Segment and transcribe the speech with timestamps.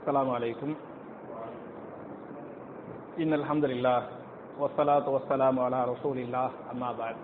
[0.00, 0.70] السلام عليكم
[3.18, 3.98] إن الحمد لله
[4.58, 7.16] والصلاة والسلام على رسول الله أما بعد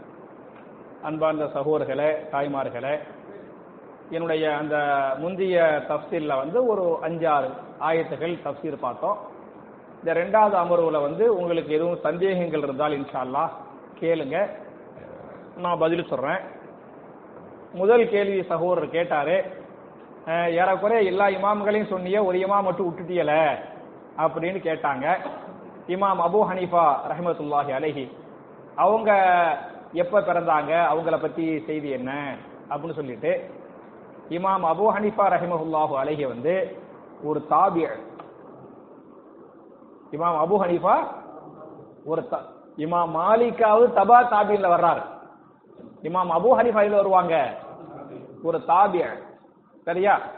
[1.03, 2.93] அன்பார்ந்த சகோதரர்களே தாய்மார்களே
[4.11, 4.77] என்னுடைய அந்த
[5.19, 5.57] முந்தைய
[5.89, 7.49] தப்சீல்ல வந்து ஒரு அஞ்சாறு
[7.81, 9.17] ஆயத்துகள் தப்சீர் பார்த்தோம்
[9.99, 13.51] இந்த ரெண்டாவது அமர்வுல வந்து உங்களுக்கு எதுவும் சந்தேகங்கள் இருந்தால் இன்ஷா அல்லாஹ்
[14.01, 14.37] கேளுங்க
[15.59, 16.41] நான் பதில் சொல்றேன்
[17.75, 19.56] முதல் கேள்வி சகோதரர் கேட்டாரு அஹ்,
[20.56, 23.34] ஏறக்குறைய எல்லா இமாம்களையும் சொன்னியே ஒரு இமாம் மட்டும் விட்டுட்டியல?
[24.18, 25.06] அப்படின்னு கேட்டாங்க.
[25.88, 28.06] இமாம் அபூ ஹனீஃபா ரஹமத்துல்லாஹி அலஹி
[28.76, 29.10] அவங்க
[29.94, 30.72] எப்ப பிறந்தாங்க?
[30.88, 32.12] அவங்கள பத்தி செய்தி என்ன?
[32.70, 33.32] அப்படின்னு சொல்லிட்டு
[34.30, 36.54] இமாம் அபூ ஹனீஃபா ரஹிமஹுல்லாஹு அலஹி வந்து
[37.24, 37.88] ஒரு தாபிய
[40.14, 40.96] இமாம் அபு ஹனீஃபா
[42.06, 42.46] ஒரு த-
[42.78, 45.02] இமாம் மாலிக்காவது தபா தாபியில் வர்றாரு.
[46.04, 47.36] இமாம் அபு ஹனீஃபா இதுல வருவாங்க?
[48.44, 49.06] ஒரு தாபிய
[49.88, 50.32] சரியா?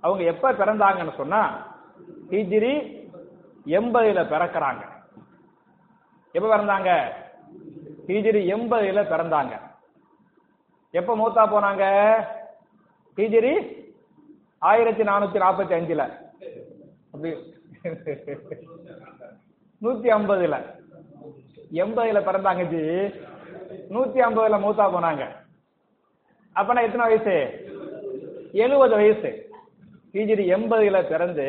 [0.00, 1.66] அவங்க எப்ப பிறந்தாங்கன்னு சொன்னா
[2.30, 2.74] ஹிஜ்ரி
[3.66, 4.82] எண்பதுல பிறக்கறாங்க.
[6.32, 7.12] எப்ப பிறந்தாங்க?
[8.06, 9.60] ஹிஜ்ரி எண்பதுல பிறந்தாங்க.
[10.90, 11.84] எப்ப மூத்தா போனாங்க?
[13.16, 13.52] ஹிஜ்ரி
[14.58, 16.02] ஆயிரத்தி நானூத்தி நாற்பத்தி அஞ்சுல.
[17.12, 17.32] அப்படி.
[19.82, 20.56] நூத்தி ஐம்பதுல.
[21.72, 22.80] எண்பதுல பிறந்தாங்க ஜி.
[23.94, 25.26] நூத்தி ஐம்பதுல மூத்தா போனாங்க.
[26.54, 27.70] அப்பனா எத்தனை வயசு?
[28.52, 29.30] எழுபது வயசு.
[30.12, 31.44] ஹிஜிரி எண்பதுல பிறந்து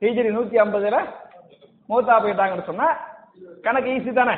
[0.00, 0.96] ஹிஜிரி நூத்தி ஐம்பதுல
[1.88, 2.88] மூத்தா போயிட்டாங்கன்னு சொன்னா
[3.62, 4.34] கணக்கு ஈஸி தானே?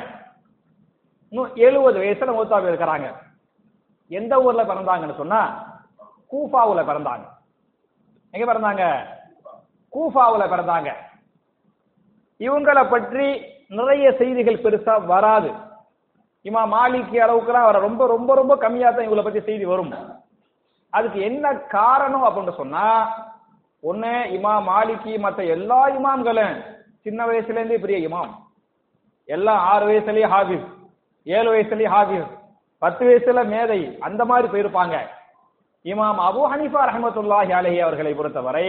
[1.55, 3.07] எழுபது வயசுல மூத்தா போயிருக்கிறாங்க.
[4.07, 5.41] எந்த ஊர்ல பிறந்தாங்கன்னு சொன்னா
[6.31, 7.25] கூஃபாவுல பிறந்தாங்க.
[8.31, 8.83] எங்க பிறந்தாங்க?
[9.93, 10.89] கூஃபாவுல பிறந்தாங்க.
[12.39, 15.47] இவங்களை பற்றி நிறைய செய்திகள் பெருசா வராது.
[16.43, 19.93] இமா மாலிக்கு அளவுக்குலாம் வர ரொம்ப ரொம்ப ரொம்ப கம்மியா தான் இவங்களை பத்தி செய்தி வரும்.
[20.97, 22.85] அதுக்கு என்ன காரணம் அப்படின்னு சொன்னா
[23.83, 26.55] ஒன்னு இமா மாலிகி மற்ற எல்லா இமாம்களும்
[27.05, 28.31] சின்ன வயசுல இருந்தே பெரிய இமாம்.
[29.29, 30.67] எல்லாம் ஆறு வயசுலயே ஹாபிஸ்
[31.27, 32.29] ஏழு வயசுலயே ஹாபிஸ்
[32.81, 34.95] பத்து வயசுல மேதை அந்த மாதிரி போயிருப்பாங்க.
[35.85, 38.67] இமாம் அபு ஹனிஃபா ரஹமத்துல்லாஹி அலஹி அவர்களை பொறுத்தவரை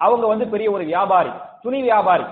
[0.00, 2.26] அவங்க வந்து பெரிய ஒரு வியாபாரி துணி வியாபாரி.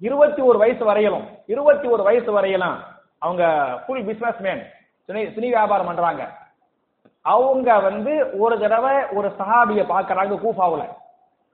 [0.00, 2.78] இருபத்தி ஒரு வயசு வரையிலும் இருபத்தி ஒரு வயசு வரையிலும்
[3.24, 3.42] அவங்க
[3.82, 4.62] ஃபுல் பிசினஸ் மேன்
[5.08, 6.22] துணி துணி வியாபாரம் பண்றாங்க.
[7.24, 8.12] அவங்க வந்து
[8.42, 10.82] ஒரு தடவை ஒரு சஹாபிய பாக்குறாங்க கூஃபாவுல.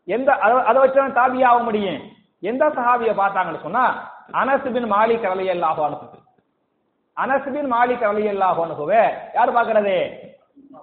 [0.08, 0.28] எந்த
[0.68, 2.00] அதை வச்சு தான் தாபியா ஆக முடியும்.
[2.42, 3.84] எந்த சஹாபிய பார்த்தாங்கன்னு சொன்னா
[4.40, 6.06] அனசுபின் மாலிக் அலை அன்ஹு.
[7.16, 9.02] அனசுபின் பின் மாலிக் ரலியல்லாஹு அன்ஹுவே
[9.36, 9.96] யார் பாக்குறது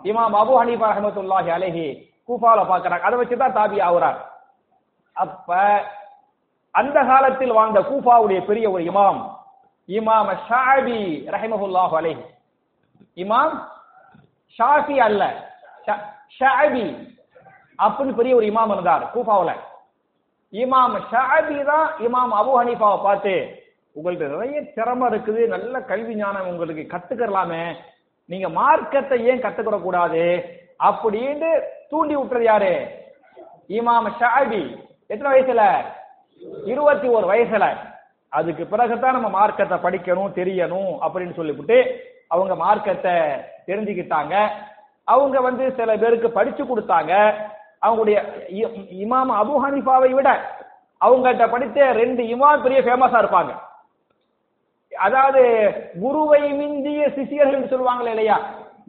[0.05, 1.85] இமாம் அபு ஹனீஃபா ரஹ்மத்துல்லாஹி அலஹி
[2.29, 4.19] கூஃபாவில் பாக்குறாங்க அதை வச்சு தான் தாபி ஆகுறார்.
[5.15, 5.49] அப்ப
[6.75, 9.21] அந்த காலத்தில் வாழ்ந்த கூஃபாவுடைய பெரிய ஒரு இமாம்
[9.89, 10.99] இமாம் ஷாபி
[11.35, 12.23] ரஹிமஹுல்லாஹு அலஹி.
[13.17, 13.53] இமாம்
[14.57, 15.23] ஷாஃபி அல்ல.
[16.39, 16.85] ஷாபி.
[17.77, 19.55] அப்படின்னு பெரிய ஒரு இமாம் இருந்தார் கூஃபாவில்.
[20.51, 23.63] இமாம் ஷாபி தான் இமாம் அபு ஹனீஃபாவை பார்த்து
[23.95, 27.75] உங்கள்கிட்ட நிறைய திறமை இருக்குது நல்ல கல்வி ஞானம் உங்களுக்கு கத்துக்கலாமே
[28.25, 30.23] நீங்க மார்க்கத்தை ஏன் கத்துக்கிட கூடாது?
[30.83, 32.73] அப்படின்னு தூண்டி விட்டுறது யாரு?
[33.69, 34.83] இமாம் ஷாபி.
[35.07, 35.85] எத்தனை வயசுல?
[36.65, 37.77] இருபத்தி ஒரு வயசுல.
[38.29, 41.77] அதுக்கு பிறகுதான் நம்ம மார்க்கத்தை படிக்கணும் தெரியணும் அப்படின்னு சொல்லிவிட்டு
[42.31, 43.15] அவங்க மார்க்கத்தை
[43.67, 44.35] தெரிஞ்சுக்கிட்டாங்க.
[45.13, 47.13] அவங்க வந்து சில பேருக்கு படிச்சு கொடுத்தாங்க.
[47.85, 48.17] அவங்களுடைய
[49.03, 50.29] இமாம் அபு ஹனிஃபாவை விட
[51.05, 53.53] அவங்கள்ட்ட படித்த ரெண்டு இமாம் பெரிய ஃபேமஸா இருப்பாங்க.
[54.91, 55.41] அதாவது
[56.01, 58.37] குருவை மிஞ்சிய சிஷியர்கள் சொல்லுவாங்களே இல்லையா?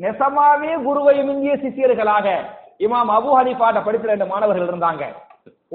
[0.02, 2.26] நெசமாவே குருவை மிஞ்சிய சிஷியர்களாக
[2.86, 5.04] இமாம் அபு ஹனிஃபாட்ட படித்த ரெண்டு மாணவர்கள் இருந்தாங்க.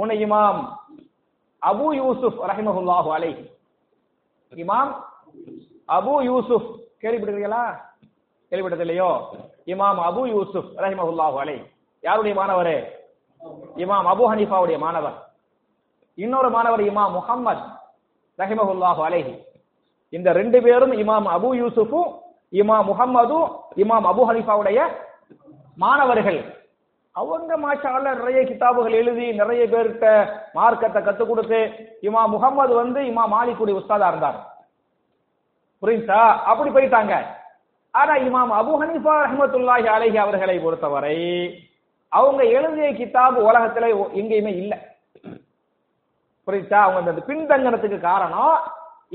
[0.01, 0.61] உன்னை இமாம்
[1.61, 3.31] அபு யூசுப் ரஹிமஹுல்லாஹு அலை
[4.51, 4.91] இமாம்
[5.97, 6.69] அபு யூசுப்
[7.03, 7.63] கேள்விப்பட்டிருக்கீங்களா?
[8.51, 9.09] கேள்விப்பட்டது இல்லையோ
[9.73, 11.57] இமாம் அபு யூசுப் ரஹிமஹுல்லாஹு அலை.
[12.03, 12.75] யாருடைய மாணவர்?
[13.83, 15.17] இமாம் அபு ஹனீஃபாவுடைய மாணவர்.
[16.17, 17.63] இன்னொரு மாணவர் இமாம் முகம்மது
[18.39, 19.33] ரஹிமஹுல்லாஹு அலைஹி
[20.13, 22.09] இந்த ரெண்டு பேரும் இமாம் அபு யூசுஃபும்
[22.61, 23.47] இமாம் முகம்மதும்
[23.83, 24.79] இமாம் அபு ஹனீஃபாவுடைய
[25.83, 26.39] மாணவர்கள்.
[27.15, 30.05] அவங்க மாஷா நிறைய கிதாபுகள் எழுதி நிறைய பேர்கிட்ட
[30.57, 31.59] மார்க்கத்தை கற்றுக் கொடுத்து
[32.07, 34.39] இமாம் முகம்மது வந்து இமாம் மாலிக்குடி உஸ்தாதா இருந்தார்.
[35.81, 36.21] புரியுதா?
[36.49, 37.13] அப்படி போயிட்டாங்க.
[37.99, 41.17] ஆனா இமாம் அபு ஹனீஃபா ரஹமத்துல்லாஹி அலஹி அவர்களை பொறுத்தவரை
[42.11, 43.87] அவங்க எழுதிய கிதாபு உலகத்துல
[44.19, 44.73] எங்கேயுமே இல்ல.
[46.47, 46.79] புரியுதா?
[46.85, 48.55] அவங்க அந்த பின்தங்கனத்துக்கு காரணம்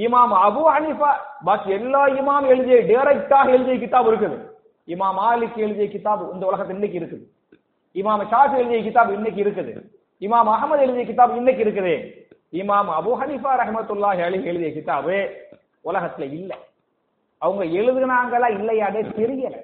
[0.04, 1.10] இமாம் அபு ஹனீஃபா
[1.46, 4.36] பாக்கி எல்லா இமாம் எழுதிய டைரக்டாக எழுதிய கிதாப் இருக்குது.
[4.88, 7.24] இமாம் மாலிக் எழுதிய கிதாப் இந்த உலகத்துல இன்னைக்கு இருக்குது.
[7.94, 9.72] இமாம் ஷாஃபி எழுதிய கிதாப் இன்னைக்கு இருக்குது.
[10.22, 11.94] இமாம் அகமது எழுதிய கிதாப் இன்னைக்கு இருக்குது.
[12.60, 15.16] இமாம் அபு ஹனீஃபா ரஹமத்துல்லாஹி அலி எழுதிய கிதாபு
[15.86, 16.56] உலகத்துல இல்லை.
[17.42, 19.56] அவங்க எழுதுனாங்களா இல்லையாடே தெரியல.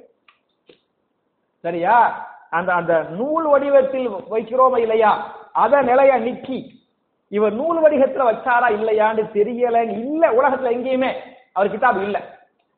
[1.64, 1.96] சரியா?
[2.50, 5.10] அந்த அந்த நூல் வடிவத்தில் வைக்கிறோமா இல்லையா?
[5.52, 6.58] அத நிலைய நிக்கி.
[7.32, 10.32] இவர் நூல் வடிகத்துல வச்சாரா இல்லையான்னு தெரியல இல்ல.
[10.32, 11.10] உலகத்துல எங்கேயுமே
[11.52, 12.18] அவர் கிதாப் இல்ல.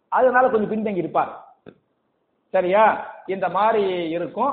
[0.09, 1.33] அதனால கொஞ்சம் பின்தங்கி இருப்பார்.
[2.55, 2.85] சரியா?
[3.27, 4.53] இந்த மாதிரி இருக்கும்.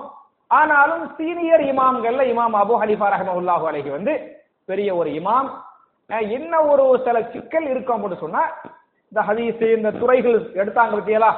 [0.51, 4.13] ஆனாலும் சீனியர் இமாம்கள்ல இமாம் அபு ஹனிஃபா ரஹமஹுல்லாஹு அலைஹி வந்து
[4.65, 5.49] பெரிய ஒரு இமாம்.
[6.09, 8.41] என்ன ஒரு சில சிக்கல் இருக்கும் அப்படின்னு சொன்னா
[9.11, 11.31] இந்த ஹதீஸ் இந்த துறைகள் எடுத்தாங்க பத்தியலா?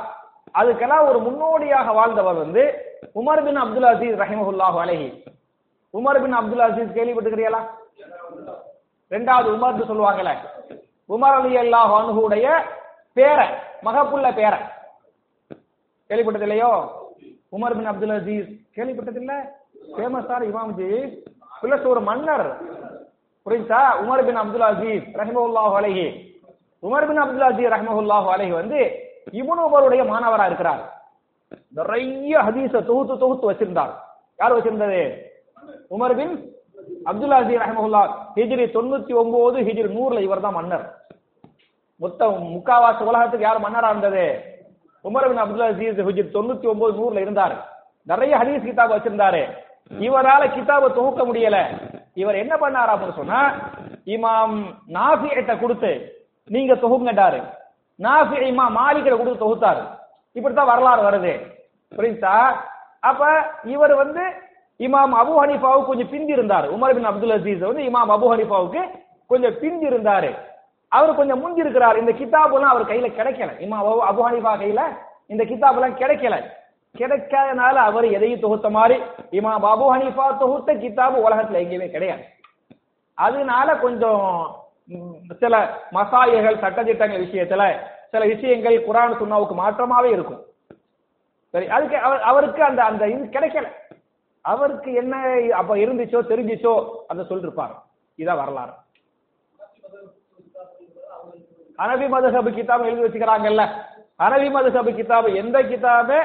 [0.60, 2.64] அதுக்கெல்லாம் ஒரு முன்னோடியாக வாழ்ந்தவர் வந்து
[3.20, 5.08] உமர் பின் அப்துல் அசீஸ் ரஹிமஹுல்லாஹு அலஹி.
[5.94, 7.62] உமர் பின் அப்துல் அசீஸ் கேள்விப்பட்டுக்கிறீங்களா
[9.12, 10.32] ரெண்டாவது உமர்னு சொல்லுவாங்கல்ல.
[11.10, 12.46] உமர் அலி அல்லாஹ் அனுகுடைய
[13.18, 13.40] பேர
[13.88, 14.54] மகப்புள்ள பேர.
[16.10, 16.72] கேள்விப்பட்டது இல்லையோ
[17.58, 19.34] உமர் பின் அப்துல் அசீஸ் கேள்விப்பட்டது இல்ல
[19.96, 20.90] ஃபேமஸான இமாம்ஜி
[21.62, 22.48] பிளஸ் ஒரு மன்னர்.
[23.46, 26.06] புரிஞ்சா உமர் பின் அப்துல் அசீஸ் ரஹிமஹுல்லாஹு அலஹி.
[26.84, 27.74] உமர் பின் அப்துல் அசீஸ்
[28.36, 28.80] அலைஹி வந்து
[29.40, 30.82] இப்னு உமருடைய மாணவரா இருக்கிறார்.
[31.78, 33.94] நிறைய ஹதீஸ தொகுத்து தொகுத்து வச்சிருந்தார்.
[34.40, 35.02] யார் வச்சிருந்தது?
[35.96, 36.34] உமர் பின்
[37.10, 38.02] அப்துல் அசீஸ் ரஹமஹுல்லா
[38.38, 40.86] ஹிஜ்ரி தொண்ணூத்தி ஒன்பது ஹிஜ்ரி நூறுல இவர் தான் மன்னர்.
[42.02, 44.26] மொத்த முக்காவாசி உலகத்துக்கு யார் மன்னரா இருந்தது?
[45.06, 47.56] உமர் பின் அப்துல் அசீஸ் ஹிஜ்ரி தொண்ணூத்தி ஒன்பது நூறுல இருந்தார்.
[48.12, 49.42] நிறைய ஹதீஸ் கிதாப் வச்சிருந்தாரு.
[50.08, 51.58] இவரால கிதாப தொகுக்க முடியல.
[52.22, 53.40] இவர் என்ன பண்ணார் அப்படின்னு சொன்னா
[54.16, 54.58] இமாம்
[54.98, 55.92] நாஃபியிட்ட கொடுத்து
[56.46, 57.44] நீங்க தொகுங்கட்டாரு
[58.00, 59.88] நாஃபி இமாம் மாலிகிட்ட கொடுத்து தொகுத்தாரு.
[60.32, 61.40] இப்படித்தான் வரலாறு வருது.
[61.96, 62.56] புரியுதா?
[63.00, 64.22] அப்ப இவர் வந்து
[64.80, 69.60] இமாம் அபு ஹனிஃபாவுக்கு கொஞ்சம் பிந்தி இருந்தார் உமர் பின் அப்துல் அசீஸ் வந்து இமாம் அபு ஹனிஃபாவுக்கு கொஞ்சம்
[69.60, 70.38] பிந்தி இருந்தாரு
[70.88, 73.50] அவர் கொஞ்சம் முந்தி இருக்கிறார் இந்த கிதாபெல்லாம் அவர் கையில கிடைக்கல.
[73.60, 74.82] இமாம் அபு- ஹனிஃபா கையில
[75.28, 76.44] இந்த கிதாபெல்லாம் கிடைக்கல.
[76.98, 79.02] கிடைக்காதனால அவர் எதையும் தொகுத்த மாதிரி
[79.32, 82.24] இமாம் அபு ஹனிஃபா தொகுத்த கிதாபு உலகத்துல எங்கேயுமே கிடையாது.
[83.14, 84.56] அதனால கொஞ்சம்
[85.42, 85.56] சில
[85.98, 87.64] மசாயைகள் சட்டத்திட்டங்கள் விஷயத்துல
[88.14, 90.42] சில விஷயங்கள் குரான் சுண்ணாவுக்கு மாற்றமாவே இருக்கும்.
[91.54, 93.68] சரி அதுக்கு அவர் அவருக்கு அந்த அந்த இது கிடைக்கல.
[94.46, 95.16] அவருக்கு என்ன
[95.60, 96.74] அப்ப இருந்துச்சோ தெரிஞ்சிச்சோ
[97.12, 97.74] அதை சொல்லிருப்பார்.
[98.20, 98.74] இதான் வரலாறு.
[101.80, 103.64] ஹனபி மதுஹபு கிதாப் எழுதி வச்சுக்கிறாங்கல்ல.
[104.24, 106.20] ஹனபி மதுஹபு கிதாப் எந்த கிதாபே?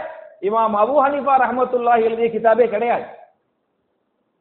[0.48, 3.06] இமாம் அபு ஹனிஃபா ரஹமத்துல்லாஹி எழுதிய கிதாபே கிடையாது.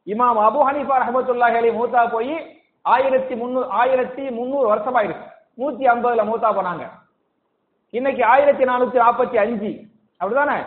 [0.06, 2.34] இமாம் அபு ஹனிஃபா ரஹமத்துல்லாஹி அலி மூத்தா போய்
[2.94, 5.26] ஆயிரத்தி முன்னூறு ஆயிரத்தி முந்நூறு வருஷமா இருக்கு
[5.60, 6.84] நூத்தி ஐம்பதுல மூத்தா போனாங்க.
[7.94, 9.70] இன்னைக்கு ஆயிரத்தி நானூத்தி நாற்பத்தி அஞ்சு.
[10.20, 10.58] அப்படிதானே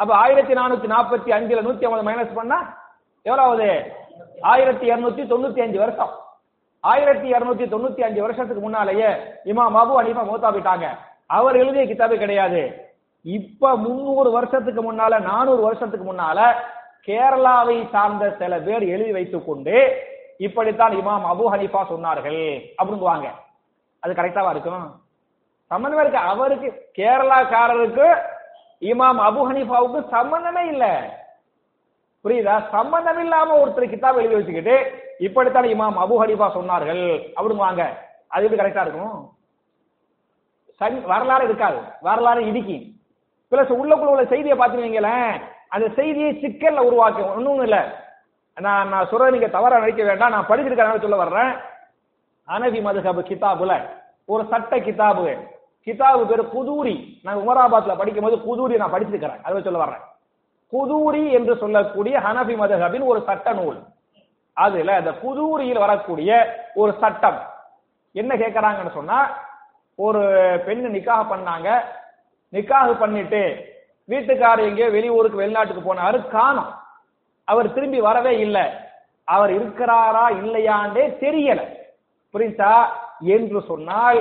[0.00, 2.58] அப்ப ஆயிரத்தி நானூத்தி நாற்பத்தி அஞ்சுல நூத்தி ஐம்பது மைனஸ் பண்ணா
[3.26, 3.46] எவ்வளவு?
[3.46, 3.70] ஆகுது
[4.52, 6.12] ஆயிரத்தி இருநூத்தி தொண்ணூத்தி அஞ்சு வருஷம்.
[6.84, 9.10] ஆயிரத்தி இருநூத்தி தொண்ணூத்தி அஞ்சு வருஷத்துக்கு முன்னாலேயே
[9.52, 10.88] இமாம் அபு அனிமா மூத்தா போயிட்டாங்க.
[11.36, 12.62] அவர் எழுதிய கிதாபே கிடையாது.
[13.24, 16.40] இப்ப முன்னூறு வருஷத்துக்கு முன்னால நானூறு வருஷத்துக்கு முன்னால
[17.06, 19.76] கேரளாவை சார்ந்த சில பேர் எழுதி வைத்துக் கொண்டு
[20.36, 22.68] இப்படித்தான் இமாம் அபு ஹனீஃபா சொன்னார்கள்.
[22.82, 23.30] அப்படிங்குவாங்க.
[23.98, 25.00] அது கரெக்டாவா இருக்கும்?
[25.66, 26.20] சம்பந்தமே இருக்கு.
[26.20, 28.20] அவருக்கு கேரளாக்காரருக்கு
[28.80, 31.14] இமாம் அபு ஹனீஃபாவுக்கு சம்பந்தமே இல்ல.
[32.24, 32.68] புரியுதா?
[32.68, 37.32] சம்பந்தம் இல்லாம ஒருத்தர் கிதாப் எழுதி வச்சுக்கிட்டு இப்படித்தான் இமாம் அபு ஹனீஃபா சொன்னார்கள்.
[37.36, 37.88] அப்படிங்குவாங்க.
[38.28, 39.30] அது எப்படி கரெக்டா இருக்கும்?
[40.74, 41.78] சன் வரலாறு இருக்காது.
[42.00, 42.94] வரலாறு இடிக்கி.
[43.50, 47.34] பிளஸ் உள்ளக்குள்ள உள்ள செய்தியை பாத்துருவீங்களேன் அந்த செய்தியை சிக்கல்ல உருவாக்கும்.
[47.36, 47.78] ஒன்றும் இல்லை.
[48.60, 50.30] நான் நான் சொல்றதை நீங்க தவறா நினைக்க வேண்டாம்.
[50.30, 51.52] நான் படிச்சிருக்கேன் சொல்ல வர்றேன்.
[52.48, 53.88] அனபி மதுகபு கிதாபுல
[54.24, 55.48] ஒரு சட்ட கிதாபு.
[55.84, 57.20] கிதாபு பேரு குதூரி.
[57.22, 59.42] நான் உமராபாத்ல படிக்கும் போது குதூரி நான் படிச்சிருக்கிறேன்.
[59.42, 60.00] அதை சொல்ல வர்றேன்.
[60.72, 63.78] குதூரி என்று சொல்லக்கூடிய ஹனபி மதுஹபின் ஒரு சட்ட நூல்.
[64.52, 67.42] அதுல அந்த குதூரியில் வரக்கூடிய ஒரு சட்டம்.
[68.12, 69.38] என்ன கேட்கறாங்கன்னு சொன்னா
[69.94, 70.20] ஒரு
[70.66, 71.80] பெண்ணு நிக்காக பண்ணாங்க.
[72.52, 73.72] நிக்காக பண்ணிட்டு
[74.08, 76.28] வீட்டுக்காரர் எங்கேயோ வெளியூருக்கு வெளிநாட்டுக்கு போனாரு.
[76.28, 76.84] காணோம்.
[77.48, 78.64] அவர் திரும்பி வரவே இல்லை.
[79.34, 81.60] அவர் இருக்கிறாரா இல்லையாண்டே தெரியல.
[82.34, 82.74] புரியுதா?
[83.34, 84.18] என்று சொன்னால்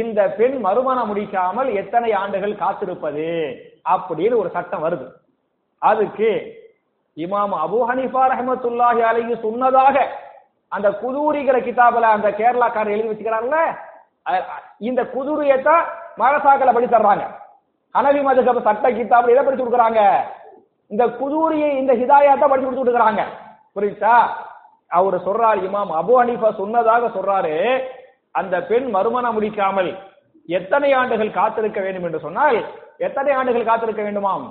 [0.00, 3.28] இந்த பெண் மறுமணம் முடிக்காமல் எத்தனை ஆண்டுகள் காத்திருப்பது?
[3.92, 5.06] அப்படின்னு ஒரு சட்டம் வருது.
[5.82, 6.30] அதுக்கு
[7.16, 9.96] இமாம் அபு ஹனிஃபா ரஹமத்துல்லாஹி அலைஹி சொன்னதாக
[10.72, 13.60] அந்த குதூரிகிற கிதாபில் அந்த கேரளாக்காரர் எழுதி வச்சுக்கிறாங்கல்ல?
[14.88, 15.84] இந்த குதூரியத்தான்
[16.18, 17.24] மகசாக்களை படி தர்றாங்க
[17.94, 20.00] ஹனவி மதுகப சட்ட கிதாபில் எதை படிச்சு கொடுக்குறாங்க.
[20.90, 23.24] இந்த குதூரியை இந்த ஹிதாயத்தை படிச்சு கொடுத்து கொடுக்குறாங்க
[23.76, 24.16] புரியுதா?
[24.98, 27.54] அவர் சொல்றார் இமாம் அபு அனிஃபா சொன்னதாக சொல்றாரு
[28.40, 29.90] அந்த பெண் மறுமணம் முடிக்காமல்
[30.58, 32.58] எத்தனை ஆண்டுகள் காத்திருக்க வேண்டும் என்று சொன்னால்
[33.06, 34.44] எத்தனை ஆண்டுகள் காத்திருக்க வேண்டுமாம்?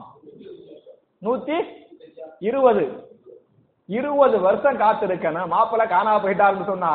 [1.26, 1.58] நூத்தி
[2.50, 2.84] இருபது.
[3.90, 5.52] இருபது வருஷம் காத்திருக்கணும்.
[5.54, 6.92] மாப்பிள்ளை காணா போயிட்டாருன்னு சொன்னா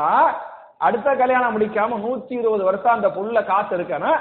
[0.87, 4.21] அடுத்த கல்யாணம் முடிக்காம நூத்தி இருபது வருஷம் அந்த புள்ள காத்திருக்கணும்.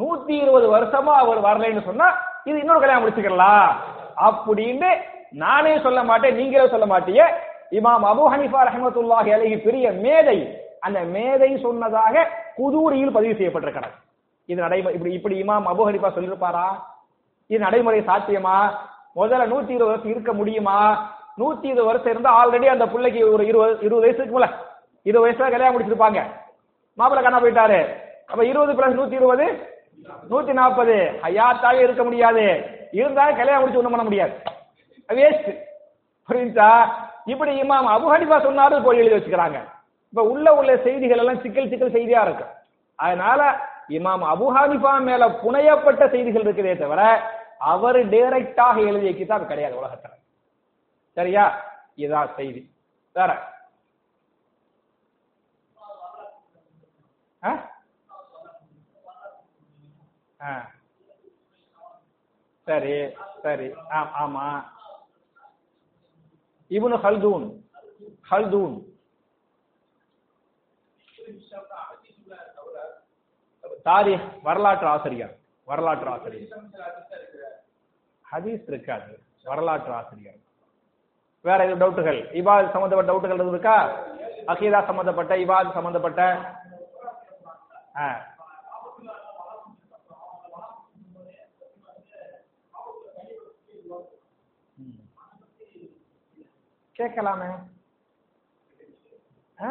[0.00, 2.08] நூத்தி இருபது வருஷமா அவர் வரலைன்னு சொன்னா
[2.48, 3.68] இது இன்னொரு கல்யாணம் முடிச்சுக்கலாம்
[4.16, 4.90] அப்படின்னு
[5.30, 7.24] நானே சொல்ல மாட்டேன் நீங்களே சொல்ல மாட்டீங்க.
[7.70, 10.38] இமாம் அபு ஹனிஃபா ரஹமத்துல்லாஹி அலைஹி பெரிய மேதை.
[10.80, 13.94] அந்த மேதை சொன்னதாக குதூரியில் பதிவு செய்யப்பட்டிருக்கிறது.
[14.46, 16.66] இது நடைமுறை இப்படி இப்படி இமாம் அபு ஹனிஃபா சொல்லியிருப்பாரா
[17.48, 18.56] இது நடைமுறை சாத்தியமா?
[19.16, 20.78] முதல்ல நூத்தி இருபது வருஷம் இருக்க முடியுமா?
[21.38, 24.48] நூத்தி இருபது வருஷம் இருந்தா ஆல்ரெடி அந்த பிள்ளைக்கு ஒரு இருபது இருபது வயசு இருக்கும்ல
[25.02, 26.20] இருபது வயசுல கல்யாணம் முடிச்சிருப்பாங்க.
[26.98, 27.86] மாப்பிள்ள காணா போயிட்டாரு.
[28.26, 29.46] அப்ப இருபது பிளஸ் நூத்தி இருபது?
[30.30, 32.44] நூத்தி நாற்பது ஹயாத்தாவே இருக்க முடியாது.
[32.94, 34.42] இருந்தாலும் கல்யாணம் முடிச்சு ஒன்றும் பண்ண முடியாது.
[35.08, 35.62] வேஸ்ட்
[36.28, 36.86] புரியுதா?
[37.24, 39.68] இப்படி இமாம் அபு ஹனிஃபா சொன்னாரு போய் எழுதி வச்சுக்கிறாங்க.
[40.08, 42.44] இப்ப உள்ள உள்ள செய்திகள் எல்லாம் சிக்கல் சிக்கல் செய்தியா இருக்கு.
[42.94, 50.12] அதனால இமாம் அபு ஹனிஃபா மேல புனையப்பட்ட செய்திகள் இருக்குதே தவிர அவர் டைரக்டாக எழுதிய கிதாப் கிடையாது உலகத்துல.
[51.12, 51.64] சரியா?
[51.96, 52.70] இதான் செய்தி.
[53.12, 53.52] வேற?
[57.44, 57.70] ஆ?
[60.42, 60.66] ஆ.
[62.64, 63.72] சரி சரி.
[63.90, 64.64] ஆ- ஆமா.
[66.72, 67.62] இவனு ஹல்தூன்
[68.30, 68.92] ஹல்தூன்.
[73.82, 76.58] தாரி வரலாற்று ஆசிரியர் வரலாற்று ஆசிரியர்.
[78.32, 80.36] ஹதீஸ் இருக்காது வரலாற்று ஆசிரியர்.
[81.40, 82.18] வேற எதுவும் டவுட்டுகள்?
[82.32, 84.06] இபாத் சம்பந்தப்பட்ட டவுட்டுகள் எதுவும் இருக்கா?
[84.46, 86.52] அகீதா சம்பந்தப்பட்ட இபாத் சம்பந்தப்பட்ட.
[87.96, 88.32] ஆ.
[94.76, 95.02] ம்.
[96.96, 97.48] கேட்கலாமே.
[99.60, 99.68] ஆ,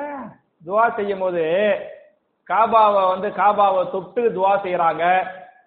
[0.65, 1.43] துவா செய்யும் போது
[2.47, 5.03] காபாவை வந்து காபாவை தொட்டு துவா செய்யறாங்க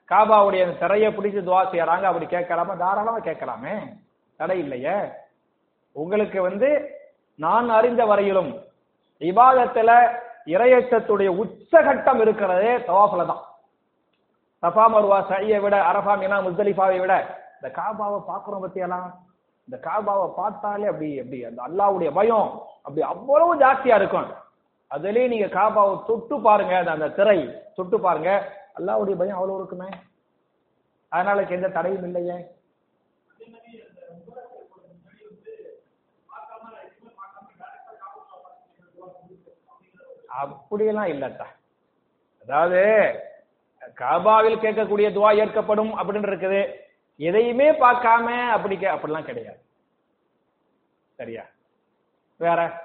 [0.08, 2.74] காபாவுடைய அந்த திரையை பிடிச்சு துவா செய்யறாங்க அப்படி கேட்கலாமா?
[2.74, 3.74] தாராளமா கேட்கலாமே.
[4.40, 4.96] தடை இல்லையே.
[5.96, 6.68] உங்களுக்கு வந்து
[7.38, 8.50] நான் அறிந்த வரையிலும்
[9.20, 9.90] இபாதத்துல
[10.46, 13.42] இரையச்சத்துடைய உச்சகட்டம் இருக்கிறதே தவாஃபில தான்.
[14.62, 17.14] சஃபா மருவா சையை விட அரஃபா மினா முஸ்தலிஃபாவை விட
[17.56, 19.08] இந்த காபாவை பார்க்குறோம் பத்தியெல்லாம்
[19.68, 22.50] இந்த காபாவை பார்த்தாலே அப்படி அப்படி அந்த அல்லாவுடைய பயம்
[22.82, 24.28] அப்படி அவ்வளவு ஜாஸ்தியா இருக்கும்.
[24.90, 27.38] அதுலயே நீங்க காபாவை தொட்டு பாருங்க அந்த அந்த திரை
[27.74, 28.30] தொட்டு பாருங்க.
[28.78, 29.88] அல்லாவுடைய பயம் அவ்வளவு இருக்குமே?
[31.08, 32.54] அதனால எந்த தடையும் இல்லையே.
[40.42, 41.46] அப்படியெல்லாம் இல்லத்தா.
[42.42, 42.80] அதாவது
[44.00, 46.60] காபாவில் கேட்கக்கூடிய துவா ஏற்கப்படும் அப்படின்னு இருக்குது.
[47.16, 49.58] எதையுமே பார்க்காம அப்படி அப்படிலாம் கிடையாது.
[51.14, 51.42] சரியா?
[52.36, 52.84] வேற?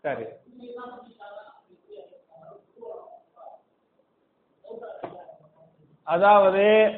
[0.00, 0.24] சரி.
[6.02, 6.92] அதாவது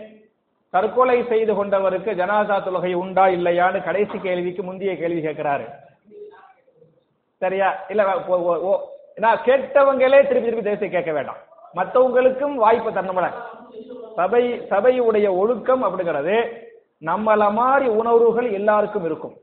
[0.71, 5.71] தற்கொலை செய்து கொண்டவருக்கு ஜனாதா தொலகை உண்டா இல்லையான்னு கடைசி கேள்விக்கு முந்தைய கேள்வி கேட்கிறாரு.
[7.37, 7.85] சரியா?
[7.89, 11.55] இல்ல ஓ- ஓ- ஓ- நான் கேட்டவங்களே திருப்பி திருப்பி தேசிய கேட்க வேண்டாம்.
[11.77, 13.31] மற்றவங்களுக்கும் வாய்ப்பு தரணும்ல
[14.17, 16.65] சபை சபையுடைய ஒழுக்கம் அப்படிங்கிறது
[17.01, 19.35] நம்மள மாதிரி உணர்வுகள் எல்லாருக்கும் இருக்கும்.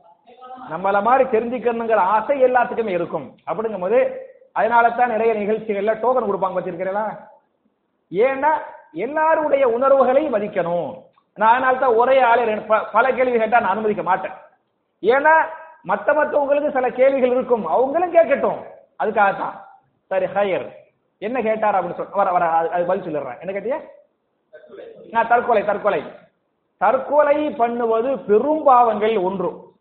[0.70, 3.36] நம்மள மாதிரி தெரிஞ்சுக்கணுங்கிற ஆசை எல்லாத்துக்குமே இருக்கும்.
[3.46, 7.18] அப்படிங்கும் போது அதனால தான் நிறைய நிகழ்ச்சிகள்ல டோக்கன் கொடுப்பாங்க வச்சிருக்கிறீங்களா
[8.10, 8.48] ஏன்னா
[8.92, 11.02] எல்லாருடைய உணர்வுகளை மதிக்கணும்.
[11.34, 14.32] நான் அதனால தான் ஒரே ஆளே ப- பல கேள்வி கேட்டா நான் அனுமதிக்க மாட்டேன்.
[15.02, 15.46] ஏன்னா
[15.82, 17.66] மற்ற மற்றவங்களுக்கு சில கேள்விகள் இருக்கும்.
[17.66, 18.62] அவங்களும் கேட்கட்டும்.
[19.02, 19.52] அதுக்காகத்தான்.
[20.06, 20.70] சரி ஹையர்
[21.24, 23.40] என்ன கேட்டார் அப்படின்னு சொல் வர வர அது- பதில் சொல்லிடுறேன்.
[23.40, 23.80] என்ன கேட்டியா?
[25.10, 26.04] நான் தற்கொலை தற்கொலை.
[26.76, 29.72] தற்கொலை பண்ணுவது பெரும் பாவங்கள் ஒன்று.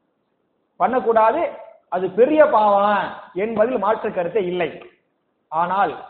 [0.75, 1.50] பண்ணக்கூடாது
[1.89, 4.89] அது பெரிய பாவம் என்பதில் மாற்று கருத்தே இல்லை.
[5.47, 6.05] ஆனால்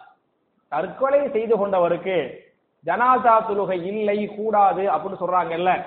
[0.68, 2.38] தற்கொலை செய்து கொண்டவருக்கு
[2.86, 5.84] ஜனாதா தொழுகை இல்லை கூடாது அப்படின்னு சொல்றாங்கல்ல.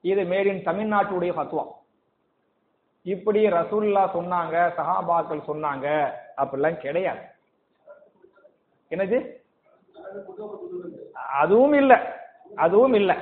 [0.00, 1.66] இது மேரின் தமிழ்நாட்டுடைய ஃபத்வா.
[3.02, 7.36] இப்படி ரசூல்லா சொன்னாங்க சஹாபாக்கள் சொன்னாங்க அப்படிலாம் கிடையாது.
[8.90, 9.18] என்னது?
[11.40, 11.92] அதுவும் இல்ல.
[12.56, 13.12] அதுவும் இல்ல.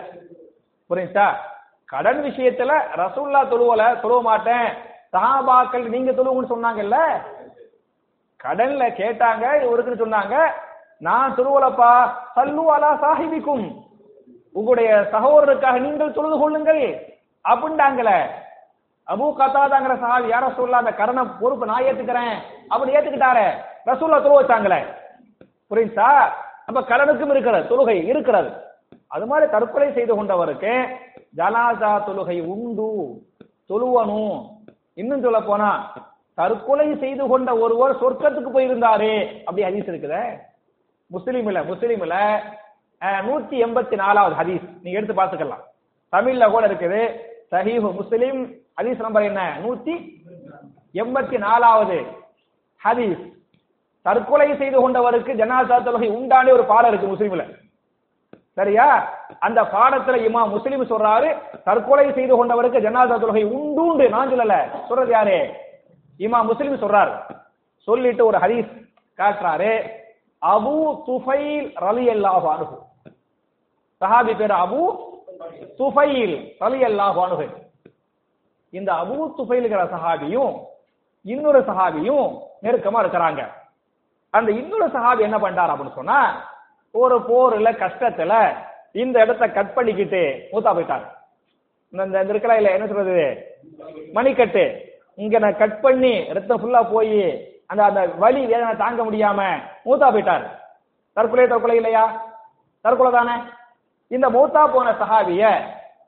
[0.90, 1.28] புரியுதா
[1.92, 4.66] கடன் விஷயத்துல ரசூல்லா தொழுவல தொழுவ மாட்டேன்.
[5.12, 6.98] சஹாபாக்கள் நீங்க தொழுவுன்னு சொன்னாங்கல்ல?
[8.44, 10.34] கடன்ல கேட்டாங்க இவருக்குன்னு சொன்னாங்க.
[11.00, 11.90] நான் தொழுவலப்பா
[12.36, 13.66] சல்லு அலா சாஹிபிக்கும்.
[14.54, 16.84] உங்களுடைய சகோதரருக்காக நீங்கள் தொழுது கொள்ளுங்கள்
[17.44, 18.18] அப்படின்ட்டாங்களே
[19.08, 22.34] அபு கத்தாதாங்கிற சஹாபி யார சொல்ல அந்த கரண பொறுப்பு நான் ஏத்துக்கிறேன்.
[22.68, 23.44] அப்படி ஏத்துக்கிட்டாரு.
[23.86, 24.80] ரசூல்லா தொழுவ வச்சாங்களே.
[25.70, 26.10] புரியுதா
[26.68, 28.50] அப்ப கடனுக்கும் இருக்கிறது தொழுகை இருக்கிறது.
[29.08, 30.72] அது மாதிரி தற்கொலை செய்து கொண்டவருக்கு
[31.36, 32.88] ஜனாசா தொழுகை உண்டு.
[33.70, 34.36] தொழுவனும்
[34.94, 35.70] இன்னும் சொல்ல போனா
[36.38, 39.12] தற்கொலை செய்து கொண்ட ஒருவர் சொர்க்கத்துக்கு போயிருந்தாரு
[39.46, 40.24] அப்படி ஹதீஸ் இருக்குதே.
[41.10, 42.16] முஸ்லீம்ல முஸ்லீம்ல
[43.02, 44.66] அஹ், நூத்தி எண்பத்தி நாலாவது ஹதீஸ்.
[44.82, 45.64] நீங்க எடுத்து பார்த்துக்கலாம்.
[46.12, 47.00] தமிழ்ல கூட இருக்குது
[47.52, 48.38] சஹீஹ் முஸ்லீம்
[48.78, 49.42] ஹதீஸ் நம்பர் என்ன?
[49.64, 49.94] நூத்தி
[50.94, 51.98] எண்பத்தி நாலாவது
[52.80, 53.22] ஹதீஸ்.
[54.06, 57.44] தற்கொலை செய்து கொண்டவருக்கு ஜனாசா தொழுகை உண்டானே ஒரு பாடம் இருக்கு முஸ்லீம்ல.
[58.58, 58.86] சரியா?
[59.46, 61.28] அந்த பாடத்துல இமா முஸ்லீம் சொல்றாரு
[61.66, 63.44] தற்கொலை செய்து கொண்டவருக்கு ஜனாசா தொழுகை
[63.78, 64.56] உண்டு நான் சொல்லல.
[64.88, 65.38] சொல்றது யாரு?
[66.20, 67.12] இமா முஸ்லீம் சொல்றாரு.
[67.88, 68.70] சொல்லிட்டு ஒரு ஹரீஸ்
[69.18, 69.72] காட்டுறாரு.
[70.42, 70.76] அபு
[71.08, 72.76] துஃபைல் ரலி அல்லாஹு அனுகு
[74.00, 74.80] சஹாபி பேர் அபு
[75.78, 76.34] துஃபைல்
[76.64, 77.46] ரலியல்லாஹு அனுகு
[78.72, 80.54] இந்த அபூ துஃபைல்ங்கிற சஹாபியும்
[81.24, 82.28] இன்னொரு சஹாபியும்
[82.64, 83.42] நெருக்கமா இருக்கிறாங்க.
[84.30, 86.48] அந்த இன்னொரு சஹாபி என்ன பண்றாரு அப்படின்னு சொன்னா
[86.90, 88.56] ஒரு போர்ல கஷ்டத்துல
[88.92, 91.14] இந்த இடத்த கட் பண்ணிக்கிட்டு மூத்தா போயிட்டார்.
[91.88, 93.46] இந்த இந்த இல்ல என்ன சொல்றது?
[94.14, 94.80] மணிக்கட்டு.
[95.14, 100.50] இங்க நான் கட் பண்ணி ரத்தம் ஃபுல்லா போய் அந்த அந்த வலி வேதனை தாங்க முடியாம மூத்தா போயிட்டார்.
[101.12, 102.22] தற்கொலை தற்கொலை இல்லையா?
[102.80, 103.42] தற்கொலை தானே.
[104.08, 105.60] இந்த மூத்தா போன சஹாபிய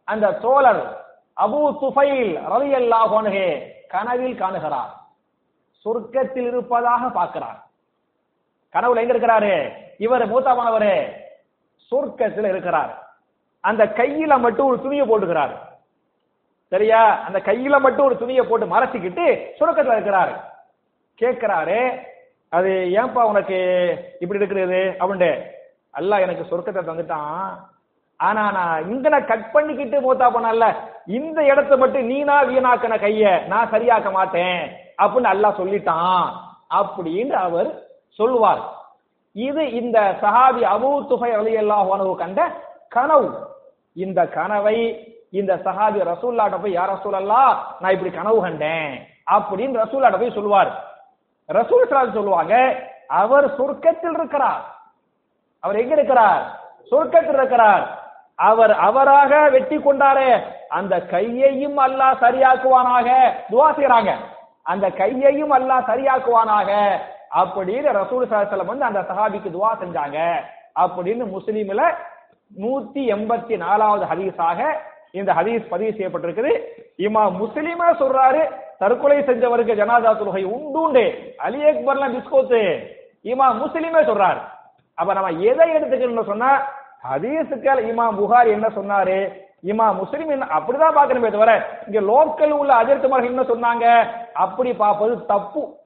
[0.04, 1.06] அந்த சோழர்
[1.36, 4.90] அபு துஃபைல் ரவி அன்ஹு கனவில் காணுகிறார்.
[5.84, 7.67] சொர்க்கத்தில் இருப்பதாக பார்க்கிறார்.
[8.72, 9.72] கனவுல எங்க இருக்கிறாரு?
[9.98, 11.12] இவர் மூத்தாமானவர்
[11.90, 13.06] சொர்க்கத்தில் இருக்கிறார்.
[13.60, 15.56] அந்த கையில மட்டும் ஒரு துணியை போட்டுக்கிறாரு.
[16.68, 17.20] சரியா?
[17.20, 20.40] அந்த கையில மட்டும் ஒரு துணியை போட்டு மறைச்சிக்கிட்டு சுரக்கத்துல இருக்கிறாரு.
[21.20, 22.00] கேட்கிறாரு
[22.48, 23.56] அது ஏன்பா உனக்கு
[24.20, 24.96] இப்படி இருக்கிறது?
[24.98, 25.44] அப்படின்ட்டு
[25.90, 27.56] அல்ல எனக்கு சொர்க்கத்தை தந்துட்டான்.
[28.16, 30.74] ஆனா நான் இங்க நான் கட் பண்ணிக்கிட்டு மூத்தா பண்ணல
[31.06, 34.76] இந்த இடத்த மட்டும் நீனா வீணாக்கின கைய நான் சரியாக்க மாட்டேன்.
[35.02, 36.32] அப்படின்னு அல்லாஹ் சொல்லிட்டான்.
[36.70, 38.62] அப்படின்னு அவர் சொல்லுவார்.
[39.32, 42.40] இது இந்த சஹாபி அபு துஃபை அலி அல்லாஹ் கண்ட
[42.88, 43.28] கனவு.
[43.92, 44.78] இந்த கனவை
[45.30, 47.42] இந்த சஹாபி ரசூல்லாட்ட போய் யார் ரசூலல்லா
[47.80, 49.06] நான் இப்படி கனவு கண்டேன்.
[49.32, 50.70] அப்படின்னு ரசூல்லாட்ட போய் சொல்லுவார்.
[51.48, 52.54] ரசூல் ஸல்லல்லாஹு சொல்லுவாங்க
[53.06, 54.62] அவர் சொர்க்கத்தில் இருக்கிறார்.
[55.60, 56.42] அவர் எங்க இருக்கிறார்?
[56.90, 57.84] சொர்க்கத்தில் இருக்கிறார்.
[58.36, 60.42] அவர் அவராக வெட்டி கொண்டாரே.
[60.68, 63.08] அந்த கையையும் அல்லாஹ் சரியாக்குவானாக.
[63.50, 64.12] துவா செய்யறாங்க
[64.62, 66.70] அந்த கையையும் அல்லாஹ் சரியாக்குவானாக.
[67.40, 70.18] அப்படின்னு ரசூல் சலம் வந்து அந்த சஹாபிக்கு துவா செஞ்சாங்க.
[70.82, 71.84] அப்படின்னு முஸ்லீம்ல
[72.62, 74.60] நூத்தி எண்பத்தி நாலாவது ஹதீஸாக
[75.12, 76.52] இந்த ஹதீஸ் பதிவு செய்யப்பட்டிருக்குது.
[76.98, 82.62] இமா முஸ்லீமா சொல்றாரு தற்கொலை செஞ்சவருக்கு ஜனாதா தொழுகை உண்டு அலி அக்பர்லாம் பிஸ்கோத்து.
[83.24, 84.40] இமா முஸ்லீமே சொல்றாரு.
[84.94, 86.50] அப்ப நம்ம எதை எடுத்துக்கணும்னு சொன்னா
[87.10, 89.46] ஹதீஸுக்கள் இமா புகாரி என்ன சொன்னாரு?
[89.64, 91.52] இமா முஸ்லிம் என்ன அப்படிதான் பாக்கணுமே தவிர
[91.86, 94.08] இங்க லோக்கல் உள்ள அதிர்த்தமாக என்ன சொன்னாங்க?
[94.32, 95.76] அப்படி பார்ப்பது தப்பு.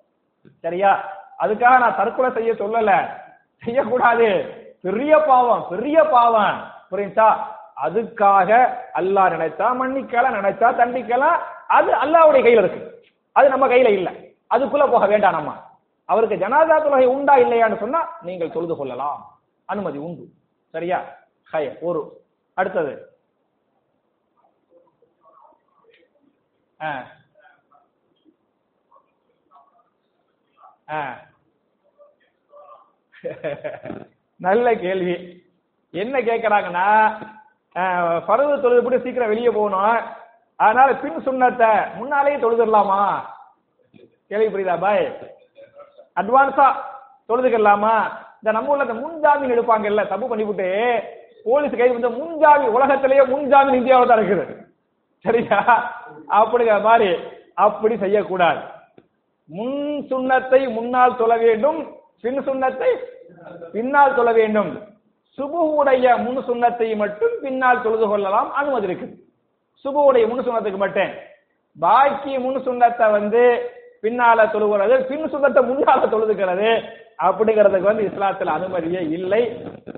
[0.60, 1.21] சரியா?
[1.38, 3.08] அதுக்காக நான் தற்கொலை செய்ய சொல்லல.
[3.62, 4.60] செய்யக்கூடாது.
[4.82, 6.72] பெரிய பாவம் பெரிய பாவம்.
[6.90, 7.28] புரியுதா?
[7.82, 8.50] அதுக்காக
[8.94, 13.02] அல்லாஹ் நினைச்சா மன்னிக்கலாம் நினைச்சா தண்டிக்கலாம் அது அல்லாஹ்வுடைய கையில இருக்கு.
[13.32, 14.10] அது நம்ம கையில இல்ல.
[14.54, 15.54] அதுக்குள்ள போக வேண்டாம் நம்ம.
[16.04, 19.40] அவருக்கு ஜனாதா தொலகை உண்டா இல்லையான்னு சொன்னா நீங்கள் தொழுது கொள்ளலாம்.
[19.66, 20.22] அனுமதி உண்டு.
[20.70, 21.04] சரியா?
[21.52, 22.22] ஹய ஒரு.
[22.54, 23.10] அடுத்தது.
[26.82, 26.90] ஆ
[30.81, 30.81] ஆ
[34.46, 35.14] நல்ல கேள்வி.
[35.94, 36.86] என்ன கேக்குறாங்கன்னா
[38.28, 40.00] பருவ தொழுது போட்டு சீக்கிரம் வெளியே போகணும்.
[40.64, 43.00] அதனால பின் சுண்ணத்தை முன்னாலேயே தொழுதுடலாமா?
[44.28, 45.04] கேள்வி புரியுதா பாய்?
[46.20, 46.66] அட்வான்ஸா
[47.28, 47.94] தொழுதுக்கலாமா?
[48.40, 50.68] இந்த நம்ம ஊர்ல இந்த முன்ஜாமீன் எடுப்பாங்கல்ல தப்பு பண்ணிவிட்டு
[51.46, 54.46] போலீஸ் கைது வந்து முன்ஜாமீன் உலகத்திலேயே முன்ஜாமீன் இந்தியாவில் தான் இருக்குது.
[55.24, 55.58] சரியா?
[56.38, 57.10] அப்படிங்கிற மாதிரி
[57.66, 58.60] அப்படி செய்யக்கூடாது.
[59.56, 61.80] முன் சுண்ணத்தை முன்னால் தொழ வேண்டும்
[62.22, 62.90] பின் சுண்ணத்தை
[63.74, 64.70] பின்னால் தொழ வேண்டும்.
[65.38, 69.06] சுபுவுடைய முன் சுண்ணத்தை மட்டும் பின்னால் தொழுது கொள்ளலாம் அனுமதி இருக்கு
[69.84, 71.12] சுபுவுடைய முன் சுண்ணத்துக்கு மட்டும்.
[71.78, 73.42] பாக்கி முன் சுண்ணத்தை வந்து
[74.04, 76.70] பின்னால தொழுகிறது பின் சுண்ணத்தை முன்னால தொழுதுக்கிறது
[77.26, 79.42] அப்படிங்கிறதுக்கு வந்து இஸ்லாத்துல அனுமதியே இல்லை.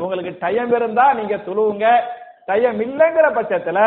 [0.03, 1.87] உங்களுக்கு டயம் இருந்தா நீங்க தொழுவுங்க.
[2.49, 3.81] டயம் இல்லைங்கிற பட்சத்துல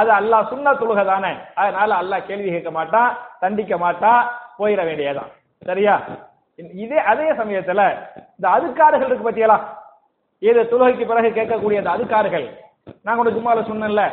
[0.00, 1.32] அது அல்லாஹ் சுண்ண தொழுக தானே.
[1.62, 3.10] அதனால அல்லாஹ் கேள்வி கேட்க மாட்டான்
[3.42, 4.22] தண்டிக்க மாட்டான்.
[4.62, 5.30] போயிட வேண்டியதான்
[5.62, 5.94] சரியா?
[6.84, 7.82] இதே அதே சமயத்துல
[8.30, 9.58] இந்த அதுக்காரர்கள் இருக்கு பத்தியலா
[10.42, 12.46] இது தொழுகைக்கு பிறகு கேட்கக்கூடிய அந்த அதுக்காரர்கள்
[13.04, 14.04] நான் கூட ஜும்மால சொன்னேன்ல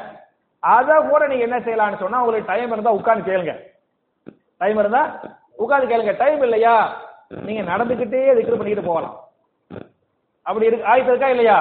[0.64, 3.54] அதை கூட நீங்க என்ன செய்யலாம்னு சொன்னா உங்களுக்கு டைம் இருந்தா உட்கார்ந்து கேளுங்க.
[4.62, 5.02] டைம் இருந்தா
[5.64, 6.14] உட்கார்ந்து கேளுங்க.
[6.22, 6.74] டைம் இல்லையா?
[7.48, 9.16] நீங்க நடந்துகிட்டே திக்ரு பண்ணிட்டு போகலாம்.
[10.46, 11.58] அப்படி இருக்கு ஆயத்து இருக்கா இல்லையா?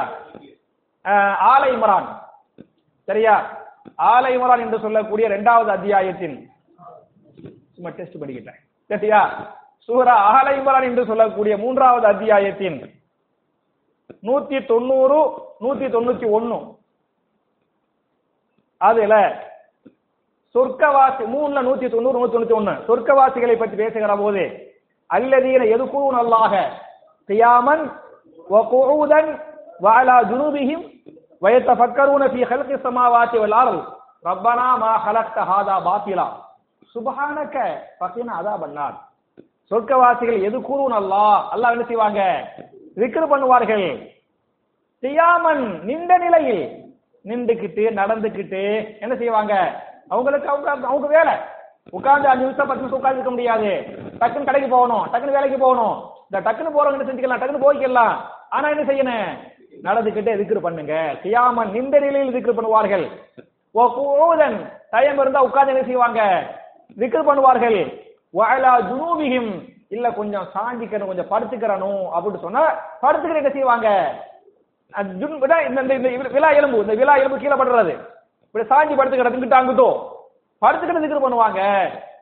[1.51, 2.09] ஆலை இம்ரான்.
[3.09, 3.35] சரியா?
[4.13, 6.37] ஆலை இம்ரான் என்று சொல்லக்கூடிய இரண்டாவது அத்தியாயத்தின்
[7.77, 9.21] சும்மா டெஸ்ட் பண்ணிக்கிட்டேன் சரியா?
[9.89, 10.49] சூரா அகல
[10.85, 12.79] என்று சொல்லக்கூடிய மூன்றாவது அத்தியாயத்தின்
[14.25, 15.19] நூத்தி தொண்ணூறு
[15.61, 16.59] நூத்தி தொண்ணூத்தி ஒன்னு
[18.81, 19.15] அதுல
[20.55, 22.75] சொர்க்கவாசி மூணுல நூத்தி தொண்ணூறு நூத்தி தொண்ணூத்தி ஒண்ணு.
[22.87, 24.45] சொர்க்கவாசிகளை பற்றி பேசுகிற போது
[25.11, 26.53] அல்லதீன எதுக்கும் நல்லாக
[27.29, 27.85] கியாமன்
[28.47, 29.31] வகூதன்
[29.81, 30.85] வாலா ஜுனூபிஹிம்
[31.43, 33.81] வயத்தஃபக்கரூன ஃபீ ஹல்கி சமாவாத்தி வல் அர்ல்
[34.25, 35.77] ரப்பனா மா ஹலக்த ஹாதா
[36.95, 37.57] சுபஹானக
[38.01, 38.97] பக்கின அதான் பண்ணார்
[39.71, 41.39] சொர்க்கவாசிகள் எது கூறுவன் அல்லாஹ்?
[41.55, 42.21] அல்லா என்ன செய்வாங்க?
[43.01, 43.87] விக்கிர் பண்ணுவார்கள்.
[45.03, 46.63] தியாமன் நின்ற நிலையில்
[47.25, 48.63] நின்றுக்கிட்டு நடந்துக்கிட்டு
[49.05, 49.55] என்ன செய்வாங்க?
[50.09, 51.35] அவங்களுக்கு அவங்க அவங்க வேலை.
[51.99, 53.71] உட்காந்து அஞ்சு நிமிஷம் பத்து நிமிஷம் உட்கார்ந்து இருக்க முடியாது.
[54.21, 55.97] டக்குன்னு கடைக்கு போகணும் டக்குன்னு வேலைக்கு போகணும்.
[56.29, 57.41] இந்த டக்குன்னு போறவங்க செஞ்சுக்கலாம்?
[57.41, 58.15] டக்குன்னு போய்க்கலாம்.
[58.51, 59.29] ஆனா என்ன செய்யணும்?
[59.87, 60.95] நடந்துக்கிட்டே திக்ரு பண்ணுங்க.
[61.23, 63.07] கியாமன் நின்ற நிலையில் திக்ரு பண்ணுவார்கள்.
[63.75, 64.59] ஓ கூதன்
[64.91, 66.21] தயம் இருந்தா உட்காந்து என்ன செய்வாங்க?
[67.01, 67.79] திக்ர் பண்ணுவார்கள்.
[68.39, 69.53] வயலா ஜுனூபிகிம்
[69.95, 72.63] இல்ல கொஞ்சம் சாஞ்சிக்கணும் கொஞ்சம் படுத்துக்கிறனும் அப்படின்னு சொன்னா
[73.03, 73.89] படுத்துக்கிற என்ன செய்வாங்க?
[74.95, 75.29] இந்த
[76.35, 77.95] விழா எலும்பு இந்த விழா எலும்பு கீழே படுறது.
[78.47, 79.89] இப்படி சாஞ்சி படுத்துக்கிற இங்கிட்ட அங்கிட்டோ.
[80.63, 81.63] படுத்துக்கிட்டு திக்ர் பண்ணுவாங்க.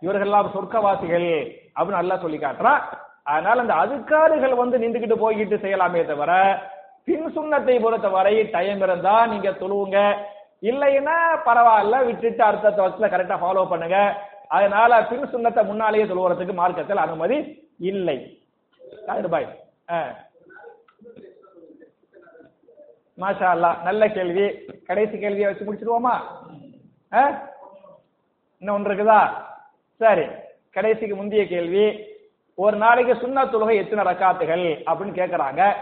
[0.04, 1.28] இவர்கள் எல்லாம் சொர்க்கவாசிகள்
[1.76, 2.80] அப்படின்னு நல்லா சொல்லி காட்டுறான்.
[3.32, 6.32] அதனால அந்த அதுக்காறுகள் வந்து நின்றுகிட்டு போய்கிட்டு செய்யலாமே தவிர
[7.06, 9.98] பின் சுண்ணத்தை பொறுத்தவரை டைம் இருந்தா நீங்க தொழுவுங்க.
[10.70, 13.98] இல்லைன்னா பரவாயில்ல விட்டுட்டு அடுத்த வச்சுல கரெக்டா ஃபாலோ பண்ணுங்க.
[14.48, 18.40] அதனால திரு சுண்ணத்தை முன்னாலேயே சொல்லுவதற்கு மார்க்கத்தில் அனுமதி இல்லை.
[19.06, 19.64] ரூபாய்
[23.20, 24.64] மாஷா அல்லாஹ் நல்ல கேள்வி.
[24.86, 26.14] கடைசி கேள்வியை வச்சு முடிச்சிடுவோமா?
[27.12, 27.48] ஆ?
[28.58, 29.30] இன்னும் ஒன்று இருக்குதா?
[29.96, 30.24] சரி.
[30.70, 32.14] கடைசிக்கு முந்தைய கேள்வி.
[32.54, 35.72] ஒரு நாளைக்கு சுன்னத் தொழுகை எத்தனை ரக்காத்துகள் அப்படின்னு கேட்கறாங்க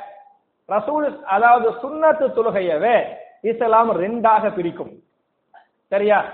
[0.68, 3.06] ரசூல் அதாவது சுண்ணத்து தொழுகையவே
[3.40, 5.02] இஸ்லாம் ரெண்டாக பிரிக்கும்.
[5.88, 6.24] சரியா?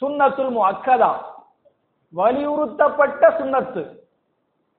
[0.00, 1.33] சுண்ணத்துல் அக்கதா
[2.18, 3.82] வலியுறுத்தப்பட்ட சுண்ணத்து.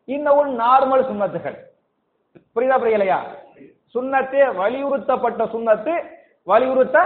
[0.08, 1.58] இன்னும் நார்மல் சுண்ணத்துகள்.
[2.56, 3.19] புரியுதா புரியலையா?
[3.95, 5.93] சுண்ணத்து வலியுறுத்தப்பட்ட சுண்ணத்து
[6.48, 6.98] வலியுறுத்த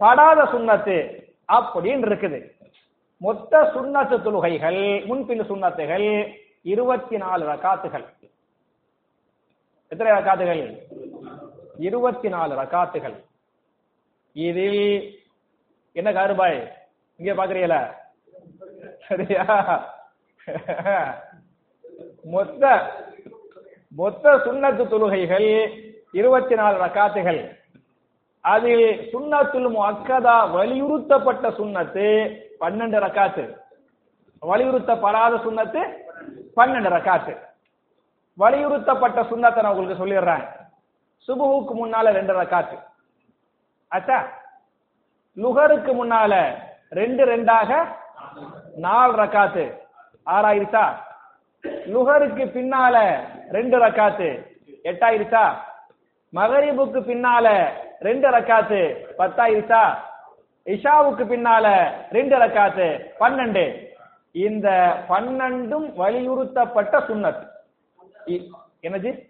[0.00, 0.96] படாத சுண்ணத்து
[1.56, 2.38] அப்படின்னு இருக்குது.
[3.20, 6.08] மொத்த சுண்ணத்து தொழுகைகள் முன்பின் சுண்ணத்துகள்
[6.72, 8.04] இருபத்தி நாலு ரகாத்துகள்
[9.92, 10.62] எத்தனை ரகாத்துகள்
[11.86, 13.16] இருபத்தி நாலு ரகாத்துகள்
[14.36, 14.82] இதில்
[15.96, 16.58] என்ன காருபாய்
[17.20, 17.80] இங்க பாக்குறீங்களா
[19.08, 19.44] சரியா?
[22.24, 22.90] மொத்த
[23.88, 25.48] மொத்த சுண்ணத்து தொழுகைகள்
[26.12, 27.58] இருபத்தி நாலு ரக்காத்துகள்.
[28.40, 32.06] அதில் சுண்ணத்துல் அக்கதா வலியுறுத்தப்பட்ட சுண்ணத்து
[32.60, 33.44] பன்னெண்டு ரக்காத்து.
[34.42, 35.80] வலியுறுத்தப்படாத சுண்ணத்து
[36.56, 37.38] பன்னெண்டு ரக்காத்து.
[38.38, 40.48] வலியுறுத்தப்பட்ட சுண்ணத்தை நான் உங்களுக்கு சொல்லிடுறேன்.
[41.26, 42.78] சுபுவுக்கு முன்னால ரெண்டு ரக்காத்து.
[43.90, 44.18] அச்சா?
[45.36, 46.54] லுகருக்கு முன்னால
[46.90, 47.86] ரெண்டு ரெண்டாக
[48.76, 49.78] நாலு ரக்காத்து.
[50.26, 50.84] ஆறாயிருச்சா?
[51.64, 53.16] லுகருக்கு பின்னால
[53.50, 54.46] ரெண்டு ரக்காத்து.
[54.82, 55.52] எட்டாயிருச்சா?
[56.34, 57.66] மகரிபுக்கு பின்னால
[58.00, 58.96] ரெண்டு ரக்காத்து.
[59.18, 59.94] பத்தாயிருச்சா?
[60.64, 63.04] இஷாவுக்கு பின்னால ரெண்டு ரக்காத்து.
[63.20, 63.86] பன்னெண்டு.
[64.32, 67.46] இந்த பன்னெண்டும் வலியுறுத்தப்பட்ட சுன்னத்
[68.26, 68.48] இ-
[68.82, 69.28] என்னது?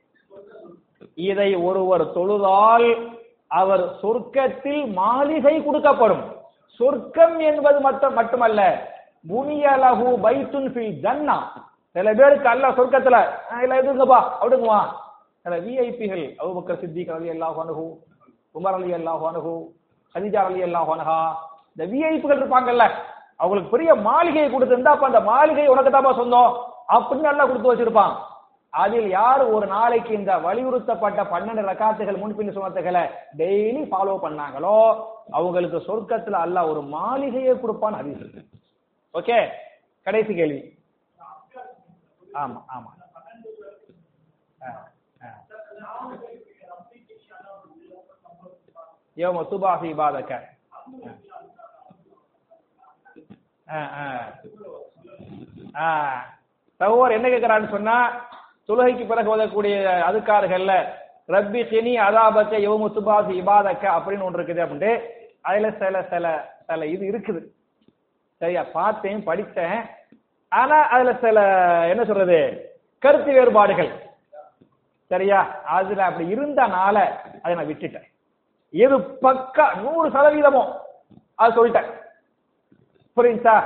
[1.15, 6.37] இதை ஒருவர் தொழுதால் அவர் சொர்க்கத்தில் மாளிகை கொடுக்கப்படும்.
[6.67, 8.95] சொர்க்கம் என்பது மட்டும் மட்டுமல்ல
[9.27, 11.37] புனியலகு பைத்துன் ஃபி ஜன்னா.
[11.97, 13.17] சில பேருக்கு அல்ல சொர்க்கத்துல
[13.51, 14.81] "ஆ, இல்ல எதுங்கப்பா அப்படிங்குவா
[15.47, 17.87] சில விஐபிகள் அபூபக்கர் சித்திக் அலி அல்லாஹ் அனுகு
[18.55, 19.55] உமர் அலி அல்லாஹ் அனுகு
[20.15, 21.19] ஹதிஜா அலி அல்லாஹ் அனுஹா
[21.73, 22.85] இந்த விஐபிகள் இருப்பாங்கல்ல
[23.41, 26.53] அவங்களுக்கு பெரிய மாளிகையை கொடுத்திருந்தா அப்ப அந்த மாளிகை உனக்கு தாப்பா சொந்தம்
[26.89, 28.15] அப்படின்னு நல்லா கொடுத்து வச்சிருப்பான்.
[28.73, 33.03] அதில் யார் ஒரு நாளைக்கு இந்த வலியுறுத்தப்பட்ட பன்னெண்டு ரக்காத்துகள் முன்பின் சுமத்துகளை
[33.41, 34.77] டெய்லி ஃபாலோ பண்ணாங்களோ
[35.33, 38.25] அவங்களுக்கு சொர்க்கத்துல அல்லாஹ் ஒரு மாளிகையை கொடுப்பான்னு ஹதீஸ்
[39.17, 39.39] ஓகே
[40.07, 40.61] கடைசி கேள்வி
[42.37, 42.91] ஆமா ஆமா
[44.59, 44.71] ஆ,
[45.21, 45.31] ஆ.
[49.17, 50.49] யௌம சகோர்
[53.67, 54.07] ஆ, ஆ.
[55.81, 55.89] ஆ.
[57.13, 57.97] என்ன கேட்கிறான்னு சொன்னா
[58.69, 59.75] தொழுகைக்கு பிறகு ஓதக்கூடிய
[60.07, 60.73] அதுக்கார்கள்ல
[61.29, 64.93] ரப்பி சினி அதாபக்க யௌமு துபாஹி இபாதக்க அப்படின்னு ஒன்று இருக்குது அப்படின்ட்டு
[65.43, 66.27] அதுல சில சில
[66.69, 67.41] சில இது இருக்குது
[68.37, 68.63] சரியா?
[68.73, 69.81] பார்த்தேன் படித்தேன்.
[70.49, 71.41] ஆனா அதுல சில
[71.89, 73.91] என்ன சொல்றது கருத்து வேறுபாடுகள்.
[75.07, 75.61] சரியா?
[75.63, 77.09] அதுல அப்படி இருந்தனால
[77.43, 78.15] அதை நான் விட்டுட்டேன்.
[78.71, 80.73] எது பக்கா நூறு சதவீதமோ
[81.35, 81.93] அது சொல்லிட்டேன்.
[83.17, 83.65] புரியுதா?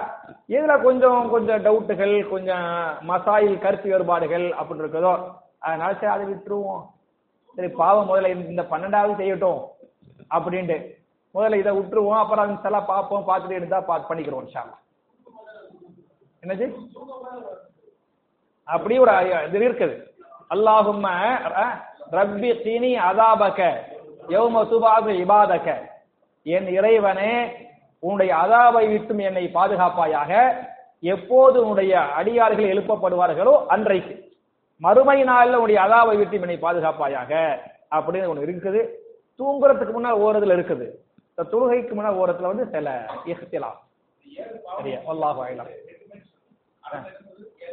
[0.48, 6.87] இதுல கொஞ்சம் கொஞ்சம் டவுட்டுகள் கொஞ்சம் மசாயில் கருத்து வேறுபாடுகள் அப்படின்னு இருக்குதோ அதனால சரி அதை விட்டுருவோம்.
[7.56, 9.64] சரி பாவம் முதல்ல இந்த- இந்த பன்னெண்டாவது செய்யட்டும்
[10.30, 10.99] அப்படின்ட்டு.
[11.34, 14.62] முதல்ல இதை விட்டுருவோம் அப்புறம் சில பார்ப்போம் பார்த்துட்டு எடுத்தா பார்த்து பண்ணிக்கிறோம் இன்ஷா
[16.42, 16.66] என்னது?
[18.74, 19.12] அப்படி ஒரு
[19.48, 19.94] இது இருக்குது.
[20.54, 21.08] அல்லாஹும்ம
[22.16, 23.58] ரப்பி தீனி அதாபக
[24.34, 25.66] யௌம துபாது இபாதக.
[26.56, 27.32] என் இறைவனே
[28.02, 30.32] உன்னுடைய அதாபை விட்டும் என்னை பாதுகாப்பாயாக.
[31.14, 34.14] எப்போது உன்னுடைய அடியார்கள் எழுப்பப்படுவார்களோ அன்றைக்கு.
[34.84, 37.32] மறுமை நாளில் உன்னுடைய அதாபை விட்டும் என்னை பாதுகாப்பாயாக.
[37.96, 38.80] அப்படின்னு ஒன்று இருக்குது.
[39.38, 40.86] தூங்குறதுக்கு முன்னால் ஓரத்துல இருக்குது.
[41.30, 42.88] இந்த தொழுகைக்கு முன்னால் ஓரத்துல வந்து சில
[43.26, 43.78] இஹ்திலாம்
[44.74, 44.98] சரியா?
[45.12, 45.70] அல்லாஹ் அலம்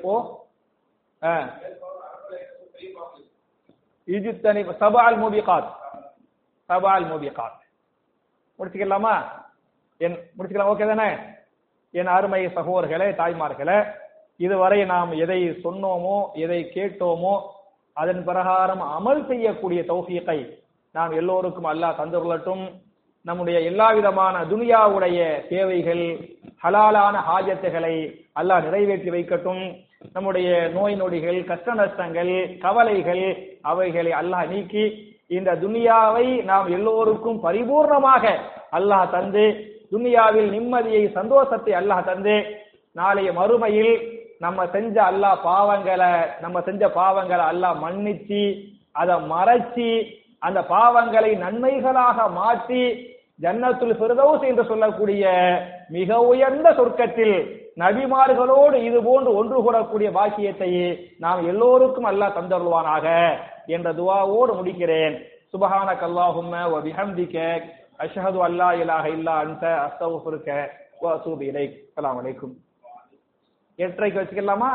[0.04, 0.13] ஓ.
[1.22, 1.32] ஆ.
[4.08, 5.70] இஜுத்தனி சபால் மூபிகாத்.
[6.70, 7.58] சபால் மூபிகாத்.
[8.60, 9.15] முடிச்சுக்கலாமா?
[10.02, 10.72] என் முடிச்சுக்கலாம்.
[10.72, 11.10] ஓகே தானே?
[11.93, 13.78] என் அருமை சகோதரர்களே தாய்மார்களே
[14.39, 17.36] இதுவரை நாம் எதை சொன்னோமோ எதை கேட்டோமோ
[17.98, 20.39] அதன் பிரகாரம் அமல் செய்யக்கூடிய தௌஃபீகை
[20.96, 22.63] நாம் எல்லோருக்கும் அல்லாஹ் தந்துள்ளட்டும்
[23.28, 26.04] நம்முடைய எல்லா விதமான துனியாவுடைய தேவைகள்
[26.63, 27.96] ஹலாலான ஹாஜத்துகளை
[28.40, 29.63] அல்லாஹ் நிறைவேற்றி வைக்கட்டும்.
[30.16, 32.32] நம்முடைய நோய் நொடிகள் கஷ்ட நஷ்டங்கள்
[32.66, 33.24] கவலைகள்
[33.72, 34.84] அவைகளை அல்லாஹ் நீக்கி
[35.32, 38.24] இந்த துனியாவை நாம் எல்லோருக்கும் பரிபூர்ணமாக
[38.78, 39.46] அல்லாஹ் தந்து
[39.92, 42.36] துனியாவில் நிம்மதியை சந்தோஷத்தை அல்லாஹ் தந்து
[42.96, 43.94] நாளைய மறுமையில்
[44.46, 46.12] நம்ம செஞ்ச அல்லாஹ் பாவங்களை
[46.42, 48.44] நம்ம செஞ்ச பாவங்களை அல்லாஹ் மன்னிச்சு
[48.96, 49.90] அதை மறைச்சி
[50.48, 52.82] அந்த பாவங்களை நன்மைகளாக மாற்றி
[53.41, 55.23] ஜன்னத்துல் ஃபிர்தௌஸ் என்று சொல்லக்கூடிய
[55.95, 57.36] மிக உயர்ந்த சொர்க்கத்தில்
[57.82, 60.69] நபிமார்களோடு இது போன்று ஒன்று கூடக்கூடிய பாக்கியத்தை
[61.23, 63.06] நாம் எல்லோருக்கும் அல்லாஹ் தந்தருள்வானாக
[63.76, 65.15] என்ற துவாவோடு முடிக்கிறேன்.
[65.54, 67.36] சுபஹான அல்லாஹும்ம வ பிஹம்திக
[68.06, 69.63] அஷ்ஹது அல்லா இலாஹ இல்லா அன்த.
[69.86, 70.47] அஸ்தக்ஃபிருக
[71.02, 71.76] வ அத்தூபு இலைக்.
[71.86, 72.56] அஸ்ஸலாமு அலைக்கும்.
[73.80, 74.71] எட்டரைக்கு வச்சுக்கலாமா?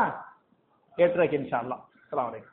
[0.97, 1.83] எட்டரைக்கு இன்ஷா அல்லாஹ்.
[2.01, 2.52] அஸ்ஸலாமு அலைக்கும்.